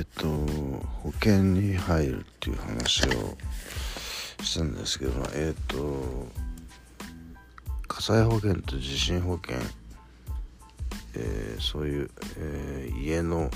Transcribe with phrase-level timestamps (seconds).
[0.00, 0.28] えっと
[1.02, 3.36] 保険に入るっていう話を
[4.42, 6.26] したんですけどえっと
[7.86, 9.58] 火災保険と地震保険、
[11.16, 13.50] えー、そういう、えー、家の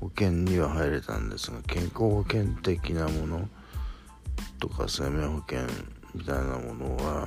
[0.00, 3.48] 保険には入れたんですが健康保険的なもの
[4.60, 5.60] とか生命保険
[6.14, 7.22] みたいなものはや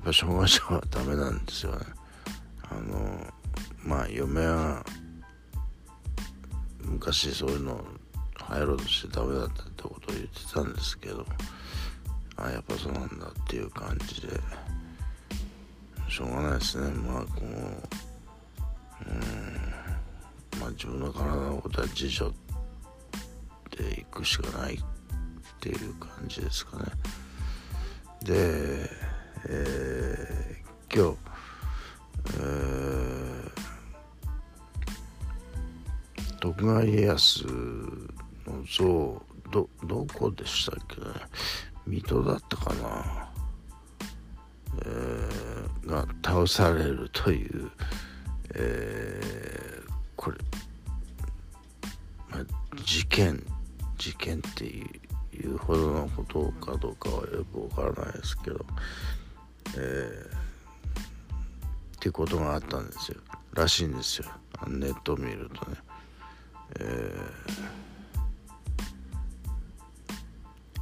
[0.00, 1.78] っぱ障害者はダメなんですよね。
[2.70, 3.26] あの
[3.82, 4.84] まあ嫁は
[6.90, 7.84] 昔そういうの
[8.34, 11.24] 入ろうとしてダメだったってことを言ってたんですけど
[12.36, 14.28] あやっぱそうなんだっていう感じで
[16.08, 16.90] しょうがないですね。
[16.90, 17.44] まあこう
[19.06, 22.30] うんまあ自分の体のことは自助
[23.76, 24.78] でいくしかないっ
[25.60, 26.84] ていう感じですかね。
[28.22, 28.90] で、
[29.48, 31.29] えー、今日、
[36.40, 37.46] 徳川家康
[38.46, 41.06] の像どどこでしたっけね。
[41.86, 43.28] 水戸だったかな、
[44.84, 47.70] えー、が倒されるという、
[48.54, 50.38] えー、これ、
[52.30, 52.44] まあ、
[52.84, 53.44] 事件
[53.98, 54.84] 事件ってい
[55.44, 58.64] うほどのことかどうかはよくわからないですけど、
[59.76, 60.36] えー、
[61.96, 63.18] っていうことがあったんですよ。
[63.52, 64.26] らしいんですよ。
[64.68, 65.76] ネットを見るとね。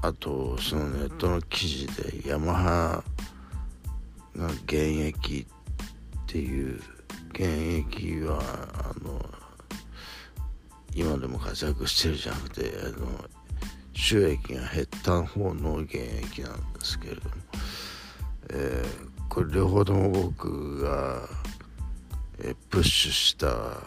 [0.09, 1.87] あとそのネットの記事
[2.23, 3.05] でヤマハ
[4.34, 5.47] が現役
[6.20, 6.81] っていう
[7.33, 7.42] 現
[7.87, 8.41] 役は
[8.73, 9.23] あの
[10.95, 13.06] 今でも活躍してるじゃなくてあの
[13.92, 17.31] 収益が減った方の現役なんですけれども、
[18.48, 21.29] えー、これ両方とも僕が、
[22.39, 23.83] えー、プッシュした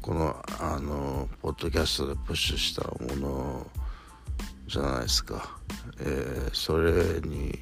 [0.00, 3.79] このあのポッドキャストでプッシュしたものを
[4.70, 5.58] じゃないですか、
[6.00, 7.58] えー、それに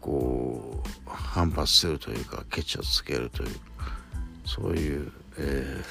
[0.00, 3.50] こう反発するというかケチをつけるという
[4.44, 5.82] そういう、え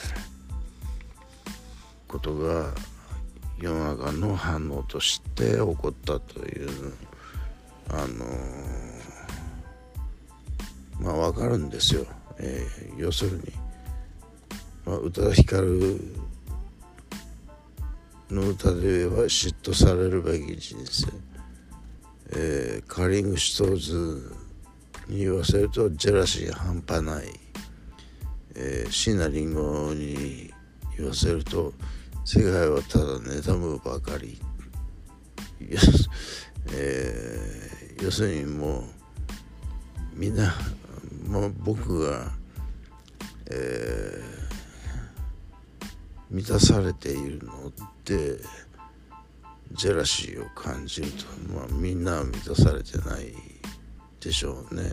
[1.47, 1.51] ー、
[2.07, 2.71] ことが
[3.57, 6.69] 世の中の反応として起こったという
[7.89, 8.25] あの
[10.99, 12.05] まあ分かるんですよ、
[12.39, 13.63] えー、要するに
[14.85, 15.99] まあ、宇多田ヒカル
[18.33, 21.07] の歌では嫉妬されるべき人生、
[22.31, 24.35] えー、カーリングシュトーズ
[25.07, 27.27] に言わせるとジェラシー半端ない、
[28.55, 30.51] えー、椎名林檎に
[30.97, 31.73] 言わせると
[32.25, 34.41] 世界はただ妬むばかり、
[36.71, 38.83] えー、要するにもう
[40.15, 40.55] みんな、
[41.27, 42.31] もう僕が、
[43.51, 44.42] えー
[46.33, 47.71] 満たされているの
[48.03, 48.39] で
[49.73, 53.35] ジェラシーを感じると、まあ、みんなは満たされてない
[54.19, 54.91] でしょうね、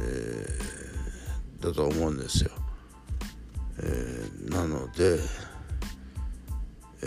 [0.00, 2.50] えー、だと思うんですよ、
[3.78, 5.20] えー、なので、
[7.04, 7.06] え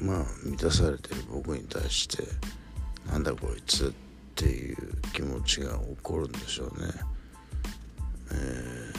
[0.00, 2.24] ー、まあ満たされてる僕に対して
[3.10, 3.92] なんだこいつっ
[4.34, 4.76] ていう
[5.12, 7.15] 気持ちが起こるんでしょうね。
[8.36, 8.92] え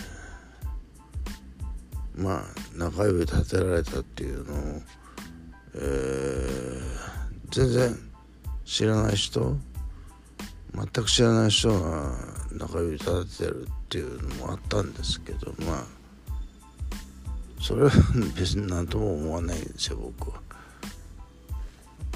[2.17, 4.81] ー、まあ中指立てられたっていうのを、
[5.75, 6.79] えー、
[7.51, 7.97] 全然
[8.65, 9.57] 知らない人
[10.73, 12.13] 全く知らない人が
[12.51, 15.97] 中指立ててるっていうのもあったんですけどまあ
[17.61, 17.91] それは
[18.35, 20.41] 別に何とも思わないんですよ僕は。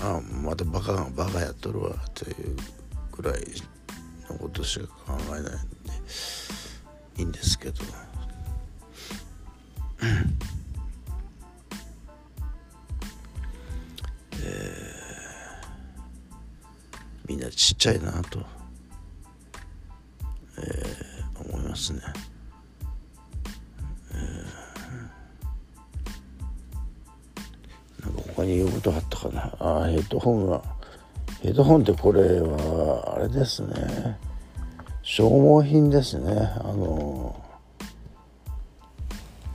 [0.02, 2.56] ああまたバカがバカやっとるわという
[3.12, 3.44] ぐらい
[4.30, 5.52] のことしか考えないんで。
[7.18, 7.76] いいんですけど。
[14.44, 14.48] えー、
[17.28, 18.40] みんなちっちゃいなと、
[20.58, 22.02] えー、思いますね。
[24.12, 29.56] えー、なんか他に言うことあったかな？
[29.60, 30.64] あヘッドホンは
[31.44, 34.18] ヘッドホンってこれはあれですね。
[35.04, 36.32] 消耗品ですね。
[36.60, 37.40] あの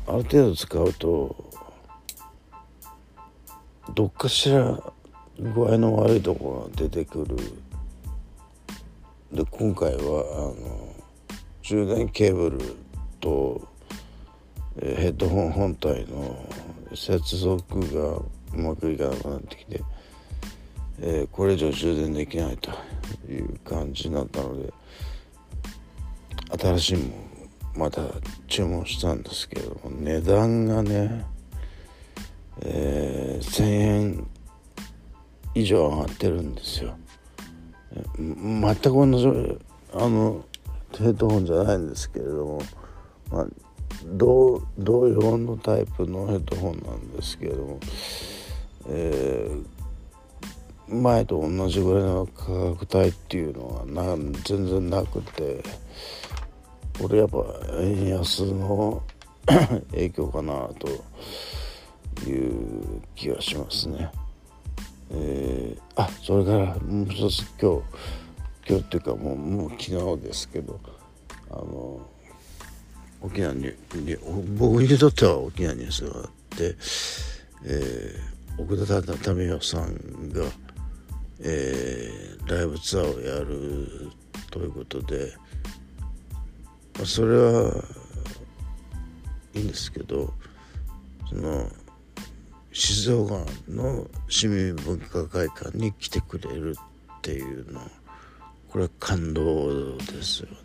[0.07, 1.37] ある程度使うと
[3.95, 4.81] どっかしら
[5.39, 7.37] 具合の悪いとこが出てくる。
[9.33, 10.03] で今回はあ
[10.61, 10.95] の
[11.63, 12.59] 充電ケーブル
[13.21, 13.69] と
[14.81, 16.49] ヘッドホン本体の
[16.95, 19.83] 接続がうまくいかなくなってきて、
[21.01, 22.71] えー、これ以上充電できないと
[23.29, 24.73] いう感じになったので
[26.59, 27.27] 新しいも
[27.77, 28.03] また
[28.49, 31.25] 注文したんですけど値段がね、
[32.63, 34.27] えー、1,000円
[35.55, 36.97] 以上上がってるんですよ。
[38.29, 39.59] 全く同じ
[39.95, 40.45] あの
[40.99, 42.63] ヘッドホンじゃないんですけれども、
[43.31, 43.47] まあ、
[44.05, 47.81] 同同様のタイプのヘッドホンなんですけれども、
[48.89, 49.65] えー、
[51.07, 52.45] 前と同じぐらいの価
[52.77, 55.63] 格帯っていうのはな全然なくて
[57.01, 57.39] これやっぱ
[57.81, 59.03] 円安の
[59.93, 60.89] 影響かなと
[62.29, 64.11] いう気がしますね。
[65.13, 67.83] えー、あそれからもう一つ今日
[68.69, 70.81] 今日っていうかもうもう昨日ですけど
[71.51, 72.01] あの
[73.23, 73.73] 沖縄に
[74.59, 76.25] 僕にとっては大きなニュースがあっ
[76.59, 76.77] て、
[77.65, 80.45] えー、奥田民生さんが、
[81.41, 84.11] えー、ライブツアーをやる
[84.51, 85.33] ということで、
[86.97, 87.85] まあ、それは
[89.55, 90.33] いいんですけど
[91.29, 91.71] その
[92.73, 96.77] 静岡の市民文化会館に来てくれる
[97.19, 97.81] っていうの
[98.69, 100.57] これは感動ですよね。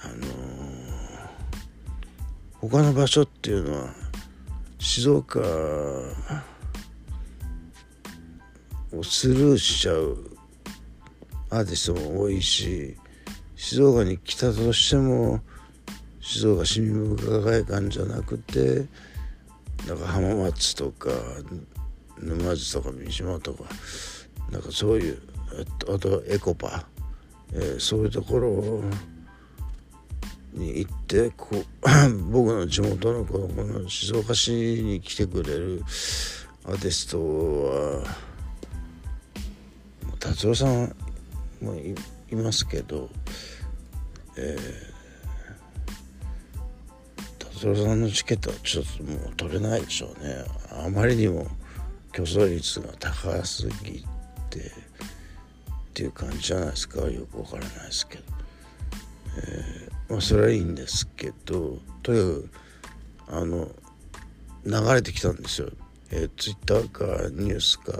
[0.00, 0.28] あのー、
[2.60, 3.88] 他の場所っていうのは
[4.78, 5.40] 静岡
[9.02, 10.38] スルーしちゃう。
[11.50, 12.94] アーティストも多いし
[13.56, 15.40] 静岡に来たとしても
[16.20, 18.84] 静岡市民文化会館じゃなくて
[19.86, 21.10] なんか浜松とか
[22.18, 23.64] 沼津とか三島とか
[24.50, 25.18] なんかそういう
[25.94, 26.86] あとエコパ、
[27.54, 28.82] えー、そういうところ
[30.52, 31.64] に行ってこう
[32.30, 35.82] 僕の地元のこの静岡市に来てくれる
[36.64, 38.27] アーティストは
[40.38, 40.94] 達郎さん
[41.60, 41.96] もい
[42.30, 43.10] いますけど、
[44.36, 44.98] えー
[47.40, 50.44] 達郎さんのチケットはちょっともう取れないでしょうね。
[50.70, 51.48] あまりにも
[52.12, 54.04] 競争率が高すぎ
[54.48, 54.62] てっ
[55.92, 57.00] ていう感じじゃないですか。
[57.00, 58.22] よくわからないですけど、
[59.44, 62.50] えー、まあそれはいいんですけどとにかく
[63.26, 63.68] あの
[64.64, 65.70] 流れてきたんですよ、
[66.10, 67.92] えー、ツイッターかニュースか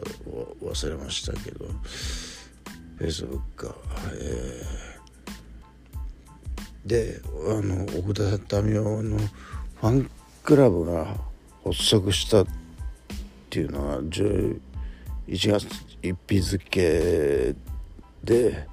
[0.63, 1.67] 忘れましたけど。
[2.99, 3.77] フェイスブックか、
[4.13, 10.11] えー、であの奥田民生のファン
[10.43, 11.07] クラブが
[11.63, 12.47] 発足したっ
[13.51, 14.61] ていうのは11
[15.29, 15.69] 月
[16.03, 17.55] 1日付
[18.25, 18.67] で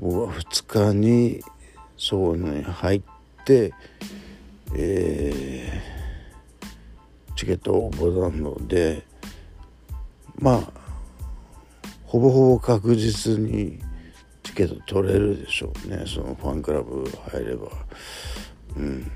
[0.00, 1.40] 僕は2日に
[1.96, 3.02] そこに入っ
[3.44, 3.72] て、
[4.74, 5.95] えー、
[7.36, 9.04] チケット応募なので
[10.38, 10.72] まあ
[12.04, 13.78] ほぼほぼ確実に
[14.42, 16.04] チケット取れるでしょうね。
[16.06, 17.68] そのファンクラブ入れば。
[18.76, 19.10] うん。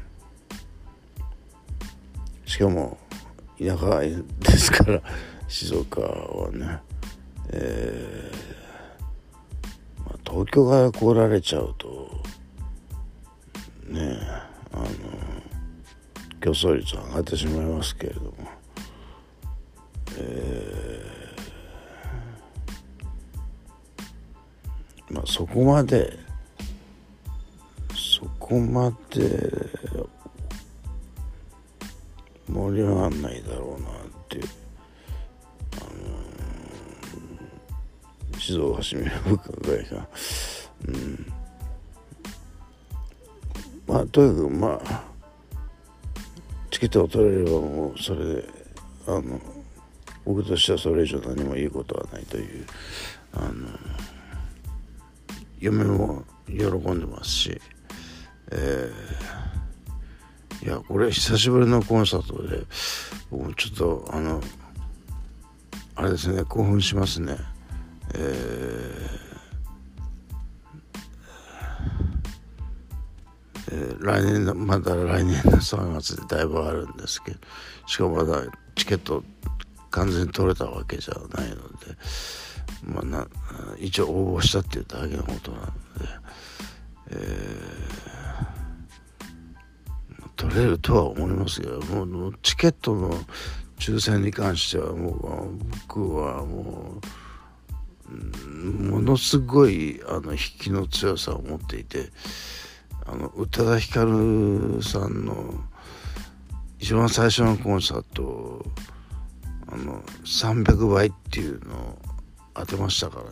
[2.45, 2.99] しかも
[3.59, 5.03] 田舎ですから
[5.49, 6.79] 静岡はね。
[7.51, 8.51] えー
[10.31, 12.09] 東京から来られちゃうと
[13.89, 14.17] ね
[14.73, 14.87] あの
[16.41, 18.33] 競争率上がってしまいますけれども、
[20.17, 26.19] えー、まあそこまで
[27.95, 29.51] そこまで
[32.49, 33.93] 盛り上がんないだろうなっ
[34.29, 34.45] ていう
[38.39, 40.09] 静岡市民文化会が
[40.89, 41.33] うん
[43.87, 45.10] まあとにかくまあ
[46.81, 48.49] チケットを取れればもうそれで
[49.07, 49.39] あの
[50.25, 52.65] 僕としてはそれ以上何も言うことはないという
[53.35, 53.69] あの
[55.59, 57.61] 嫁も喜んでますし、
[58.51, 62.63] えー、いやこれ久しぶりのコンサートで
[63.31, 64.41] 僕もちょっとあの
[65.97, 67.37] あれですね興奮しますね。
[68.15, 69.20] えー、
[74.01, 77.39] 来年のまだ来年の3月でだいぶあるんですけど
[77.87, 78.43] しかもまだ
[78.75, 79.23] チケット
[79.91, 81.63] 完全に取れたわけじゃないので、
[82.85, 83.29] まあ、な
[83.79, 85.73] 一応応募したっていうだけのことなので、
[87.11, 93.13] えー、取れるとは思いますけどもうチケットの
[93.79, 95.59] 抽選に関してはもう
[95.89, 97.07] 僕はもう。
[98.11, 102.11] ものすごいあの引きの強さを持っていて
[103.13, 105.55] あの宇多田ヒカルさんの
[106.79, 108.65] 一番最初のコンサート
[109.67, 111.99] あの300倍っていうのを
[112.55, 113.31] 当てましたからね。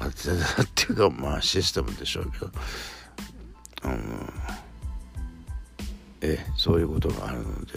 [0.00, 2.50] 当てたっていうかまあシステムでしょうけど。
[3.82, 3.96] あの
[6.20, 7.72] えそういうことがあるので、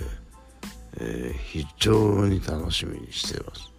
[0.99, 3.70] えー、非常に楽しみにしてます。